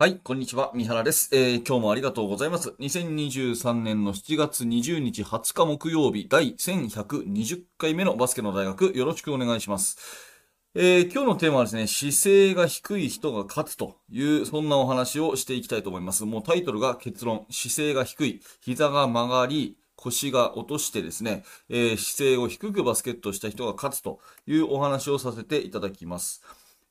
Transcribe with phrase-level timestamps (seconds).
[0.00, 0.70] はい、こんにちは。
[0.72, 1.28] 三原です。
[1.30, 2.70] えー、今日もありがとうございます。
[2.80, 9.98] 2023年の7月20日20日木曜日第1120回目のバスケの大学よろしくお願いします。
[10.74, 16.24] えー、今日のテーマはですね、姿勢が低い人が勝つという、そんなお話をしていきたいと思います。
[16.24, 26.42] もうタイトルが結論、姿勢が低い、膝が曲がり、腰が落としてですね、えー、姿勢を低くバスケットした人が勝つというお話をさせていただきます。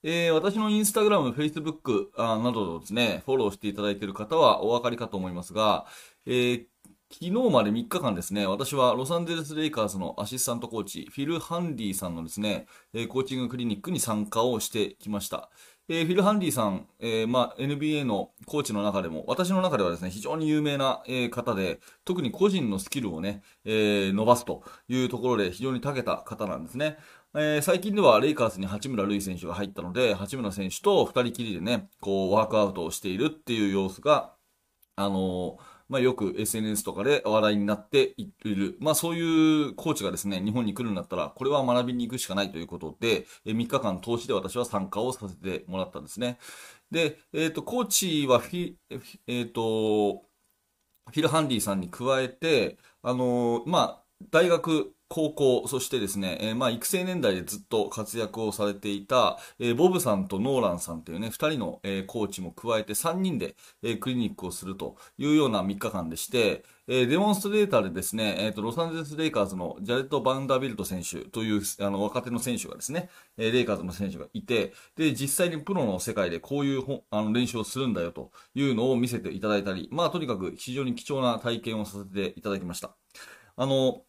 [0.02, 5.87] えー、私のインスタグラム、フェイスブックなどですね、フォローしていただいている方はお分かりかと思いますが、
[6.25, 6.65] えー、
[7.11, 15.50] 昨日まで3日間ですね、私はロサンゼルス・レイカーズのアシスタントコーチ、フィル・ハンディさんのですね、え、コーチングクリニックに参加をしてきました。
[15.92, 27.00] えー、フィル・ハンディさん、えー、まあ、NBA のコーチの中でも、私の中ではですね、非常に有名な、えー、方で、特に個人のスキルをね、え伸ばすというところで非常に長けた方なんですね。
[27.36, 34.33] えー、最近ではレイカーズに八村塁選手が入ったので、八村選手と二人きりでね、こう、ワークアウトをしているっていう様子が、
[34.95, 38.78] あのー、まあ、よく SNS とかで話題になっている。
[38.80, 46.40] まあ、そういうコーチがですね、日本に来るんだったら、これは学びに行くしかないということで、え3日間通しで私は参加をさせてもらったんですね。
[46.90, 48.75] で、えっ、ー、と、コーチはフィ、
[49.28, 50.23] えっ、と、
[51.09, 82.96] フィル・ハンディさんに加えて、あの、まあ、大学、高校、そしてですね、えー、まあ、育成年代でずっと活躍をされていた、えー、ボブさんとノーランさんというね、二人の、えー、コーチも加えて三人で、えクリニックをするというような3日間でして、えデモンストレーターでですね、えっ、と、ロサンゼルス・レイカーズのジャレット・バンダービルト選手という、あの、若手の選手がですね、えレイカーズの選手がいて、で、実際にプロの世界でこういうあの練習をするんだよというのを見せていただいたり、まあ、とにかく非常に貴重な体験をさせていただきました。
[83.56, 84.04] あの、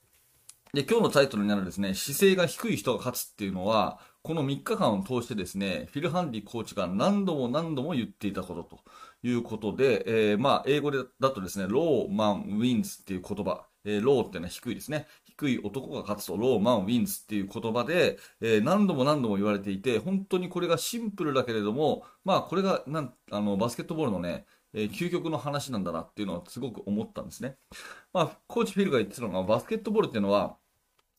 [0.72, 8.78] で、今日のタイトルになるですね、姿勢が低い人が勝つっていうのは、この3日間を通してですね、フィル・ハンディコーチが何度も何度も言っていたことと
[9.24, 15.08] いうことで、えー、まあ、英語でだとですね、ローマン・ウィンズっていう言葉、えー、ローっていうのは低いですね。
[15.24, 27.56] 低い男が勝つと、ローマン・ウィンズっていう言葉で、えー、何度も何度も言われていて、本当にこれがシンプルだけれども、まあ、これが、なん、あの、バスケットボールのね、えー、究極の話なんだなっていうのはすごく思ったんですね。
[28.12, 30.56] まあ、コーチフィルが言ってたのが、バスケットボールっていうのは、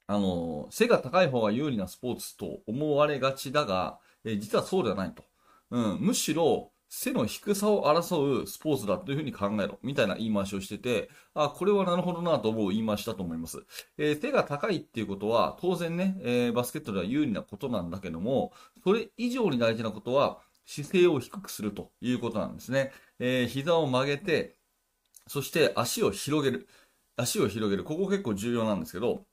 [0.07, 5.23] あの、背が高い方が有利なスポーツと思われがちだが、え実はそうではないと。
[5.71, 13.65] うん、むしろ、背の低さを争うスポーツだというふうに考えろ、みたいな言い回しをしてて、あ、これはなるほどなと思う言い回しだと思います。
[13.97, 18.51] えー、背が高いっていうことは、当然ね、えー、バスケットでは有利なことなんだけども、
[18.83, 22.91] それ以上に大事なことは、姿勢を低くするということなんですね。
[23.19, 24.57] えー、膝を曲げて、
[25.27, 26.67] そして足を広げる。
[27.17, 27.83] 足を広げる。
[27.83, 29.25] ここ結構重要なんですけど、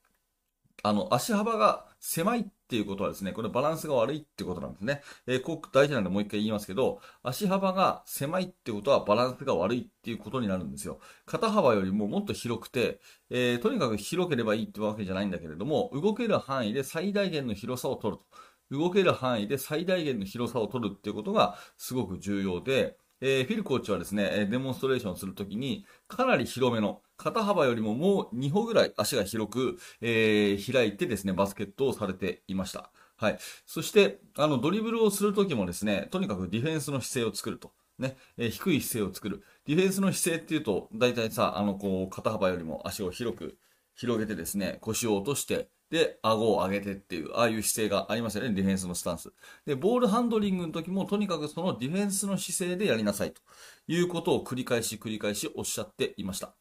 [0.83, 5.01] あの、足幅が狭いっていうことはですね、これバランスが悪いってことなんですね。
[5.27, 10.99] えー、ここ大事なんでもう一回言いますけど、足幅が狭いってことはバランスが悪いっていうことになるんですよ。
[11.25, 18.48] 肩幅よりももっと広くて、えー、とにかく広ければいいってわけじゃないんだけれども、動ける範囲で最大限の広さを取ると。
[18.71, 32.91] 動ける範囲で最大限の広さを取るっていうことがすごく重要で、えー、フィルコーチはですね、デモンストレーションするときに、かなり広めの、肩幅よりももう2歩ぐらい足が広く、えー、開いてですね、バスケットをされていました。
[33.17, 33.39] はい。
[33.65, 37.73] そして、あの、ドリブルをするときもですね、とにかくディフェンスの姿勢を作ると。
[37.97, 39.43] ね、えー、低い姿勢を作る。
[39.65, 43.57] ディフェンスの姿勢っていうと、大体さ、あの、こう、肩幅よりも足を広く
[43.95, 49.31] 広げてですね、腰を落として、で、顎を上げてっていう、ああいう姿勢がありますよね、ディフェンスのスタンス。
[49.65, 53.41] で、ボールハンドリングの時も、とにかくそのディフェンスの姿勢でやりなさいと
[53.87, 56.53] いうことを繰り返し繰り返しおっしゃっていました。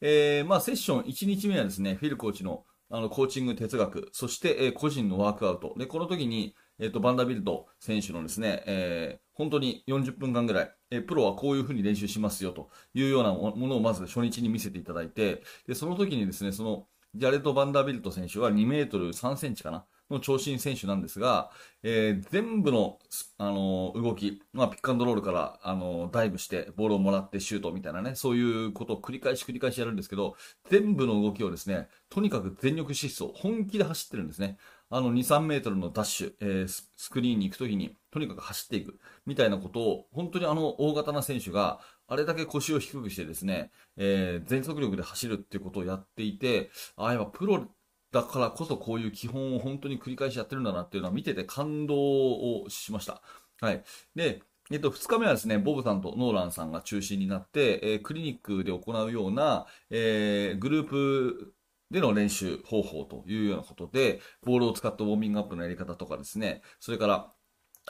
[0.00, 5.74] えー、まあ、セッション1日目はですね、フィルコーチのあの、コーチング哲学、そして、えー、個人のワークアウト。
[5.78, 21.50] で、この時に、えっ、ー、と、バンダビルド選手のですね、えー、本当に40分間ぐらい、えー、プロはこういう風に練習しますよというようなものをまず初日に見せていただいて、で、その時にですね、その、ジャレット・バンダービルト選手は2メートル3センチかなの長身選手なんですが、
[21.82, 22.98] えー、全部の、
[23.38, 30.36] あのー、動き、まあ、ピックアンドロールから、あのー、ダイブして、ボールをもらってシュートみたいなね、そういうことを繰り返し繰り返しやるんですけど、
[30.68, 34.58] 全部の動きをですね、とにかく全力疾走、本気で走ってるんですね。
[34.88, 41.80] あの、2、3メートルのダッシュ、えー、スクリーンに行くときに、とにかく走っていく、みたいなことを、本当にあの、大型な選手が、
[42.10, 47.68] あれだけ腰を低くしてですね、えー、全速力で走るっていうことをやっていて、ああ、やっぱプロ
[48.12, 53.22] だからこそこういう基本を本当に繰り返しやってるんだなっていうのは見てて感動をしました。
[53.60, 53.84] はい。
[54.16, 54.42] で、
[54.72, 61.54] えっと、2日目はですね、ボブさんとノーランさんが中心になって、えー、クリニックで行うような、えー、グループ
[61.92, 67.32] での練習方法というようなことで、ボールを使ったウォーミングアップのやり方とかですね、それから、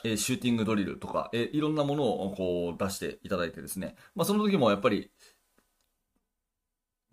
[0.04, 5.10] え、シューティングドリルとか、え、いろんなものをこう出していただいてですね、まあその時もやっぱり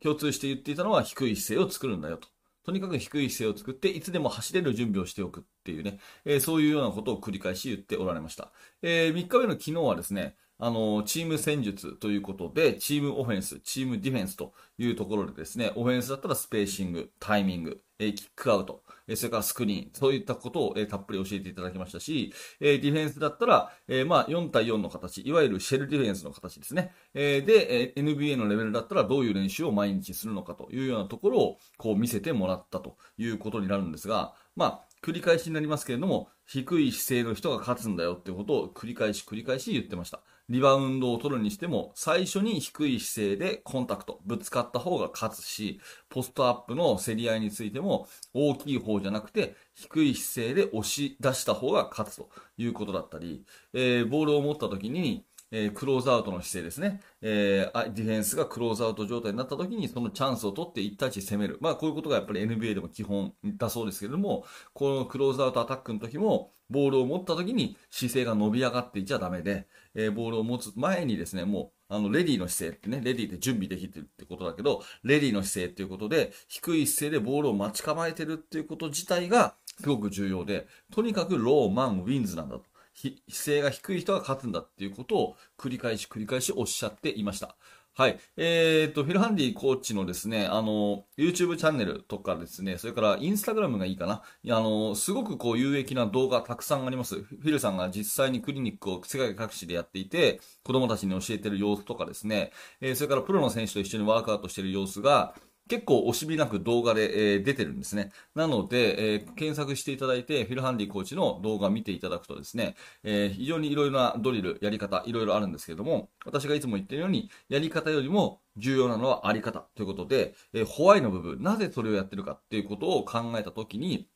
[0.01, 2.27] 共通して言っていたのは低い姿勢を作るんだよと。
[2.63, 8.51] とにかく低い姿勢を作って、いつでも走れる準備をしておくっていうね、えー、そういうようなことを繰り返し言っておられました。
[8.81, 18.83] えー、3日目の昨日はですね、あの、チーム戦術ということで、チームオフェンス、チームディフェンスというところでですね、オフェンスだったらスペーシング、タイミング、キックアウト、
[19.15, 26.91] それからスクリーン、そういったことを、たっぷり教えていただきましたし、ディフェンスだったら、えまあ、4対4の形、いわゆるシェルディフェンスの形ですね。
[27.13, 40.21] で、NBA のレベルだったらどういう練習を毎日するのかというようなところを、こう見せてもらったということになるんですが、まあ、繰り返しになりますけれども、低い姿勢の人が勝つんだよってことを繰り返し繰り返し言ってました。
[40.49, 57.01] リバウンドを取るにしても、最初に低い姿勢でコンタクト、ぶつかった方が勝つし、ポストアップの競り合いについても、大きい方じゃなくて、低い姿勢で押し出した方が勝つということだったり、えー、ボールを持った時に、えー、クローズアウトの姿勢ですね。
[57.21, 61.57] えー、ディフェンスがクローズアウト状態になった時に、そのチャンスを取って1対1攻める。
[61.61, 82.63] まあ、こういうことがやっぱり NBA でも基本だそうですけれども、このクローズアウトアタックの時も、ボールを持った時に姿勢が伸び上がっていちゃダメで、えー、ボールを持つ前にですね、もう、あの、 ready の姿勢ってね、 ready って準備できてるってことだけど、 ready の姿勢っていうことで、低い姿勢でボールを待ち構えてるっていうこと自体が、すごく重要で、とにかく low man wins なんだと。
[82.97, 87.55] 姿勢が低い人が勝つんだっていうことを繰り返し繰り返しおっしゃっていました。
[87.97, 88.19] はい。
[88.35, 94.21] えー、っと、フィルハンディコーチのですね、あの、YouTube チャンネルとかですね、それからインスタグラムがいいかな。
[94.21, 97.15] あの、すごくこう有益な動画たくさんあります。
[97.15, 102.51] フィルさんが実際にクリニックを世界各地でやっていて、子供たちに教えてる様子とかですね、
[102.81, 105.33] えー、それからプロの選手と一緒にワークアウトしてる様子が、
[105.67, 108.11] 結構惜しみなく動画で、えー、出てるんですね。
[108.35, 124.07] なので、えー、検索していただいて、フィルハンディコーチの動画を見ていただくとですね、えー、非常にいろいろなドリル、やり方、いろいろあるんですけれども、私がいつも言ってるように、やり方よりも重要なのはあり方ということで、え why の部分、なぜそれをやってるかっていうことを考えたときに、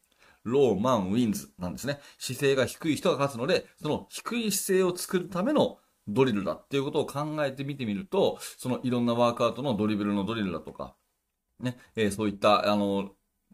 [0.43, 1.99] low man wins なんですね。
[2.17, 5.77] 姿勢が低い人が勝つので、その低い姿勢を作るための
[6.07, 10.95] ドリルだっていうことを考えてみてみると、そのいろんなワークアウトのドリブルのドリルだとか、
[11.61, 13.11] ね、えー、そういった、あの、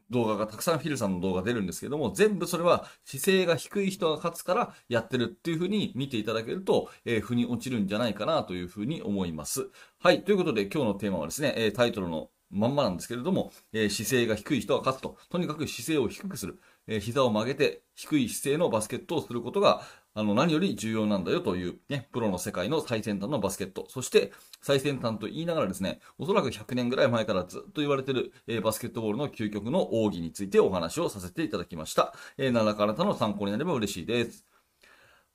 [0.10, 9.70] 動画がたくさんフィルさんの動画出るんですけども、全部それは姿勢が低い人が勝つからやってるっていう風に見ていただけると、えー、腑に落ちるんじゃないかなという風に思います。
[10.00, 10.24] はい。
[10.24, 15.18] ということで今日のテーマはですね、えー、タイトルのまんまなんですけれども、えー、姿勢が低い人が勝つと。
[15.30, 16.62] とにかく姿勢を低くする。
[16.88, 19.82] えー、膝を曲げて低い姿勢のバスケットをすることが、
[20.18, 23.86] あの、何より重要なんだよという、ね、プロの世界の最先端のバスケット。
[23.88, 24.32] そして、
[24.64, 32.16] 最先端と言いながらですね、おそらく100年ぐらい前からずっと言われてる、えー、バスケットボールの究極の奥義についてお話をさせていただきました。
[32.40, 34.57] えー、何らかあなたの参考になれば嬉しいです。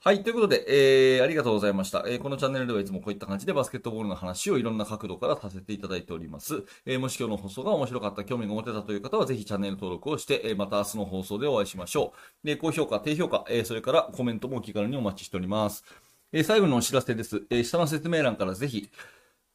[0.04, 0.24] はい。
[0.24, 2.02] ということで、えー、ありがとうございました。
[2.08, 6.64] えー、このチャンネルではいつもこういった感じでバスケットボールの話をいろんな角度からさせていただいております。
[6.84, 12.44] えー、もし今日の放送が面白かった、興味が持てたという方はぜひチャンネル登録をして、えー、また明日の放送でお会いしましょう。
[12.44, 15.84] で、高評価、低評価、えー、それからコメントもお気軽にお待ちしております。
[16.32, 17.44] えー、最後のお知らせです。
[17.50, 18.90] えー、下の説明欄からぜひ、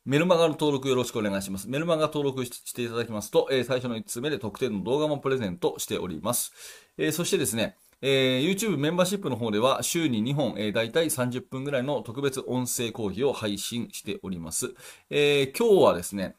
[0.06, 1.68] メルマガの登録よろしくお願いします。
[1.68, 6.54] メルマガ登録していただきますと、えー、最初の1つ目で特典の動画もプレゼントしております。
[6.98, 14.74] えー、そしてですね、えー、YouTube メンバーシップの方では週に2本、えー、大体30分ぐらいの特別音声講義を配信しております。
[15.10, 16.36] えー、今日はですね、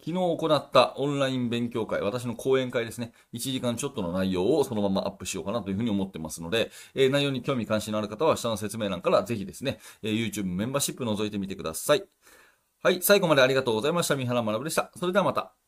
[0.00, 12.04] 昨日行ったオンライン勉強会、私の講演会ですね、1時間ちょっとの内容をそのままアップしようかなというふうに思ってますので、えー、内容に興味関心のある方は下の説明欄からぜひですね、えー、YouTube メンバーシップ覗いてみてください。
[12.82, 14.16] はい、最後までありがとうございました。
[14.16, 14.90] 三原学でした。
[14.96, 15.61] それではまた。